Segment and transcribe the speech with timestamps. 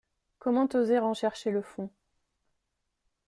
[0.39, 1.91] Comment oser en chercher le fond?